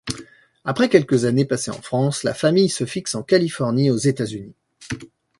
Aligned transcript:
Après 0.65 0.89
quelques 0.89 1.25
années 1.25 1.45
passées 1.45 1.69
en 1.69 1.79
France, 1.79 2.23
la 2.23 2.33
famille 2.33 2.69
se 2.69 2.85
fixe 2.87 3.13
en 3.13 3.21
Californie, 3.21 3.91
aux 3.91 3.97
États-Unis. 3.97 4.55